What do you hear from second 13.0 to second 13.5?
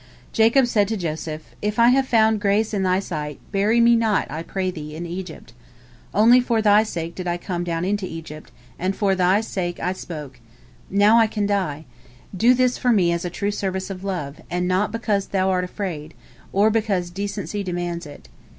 as a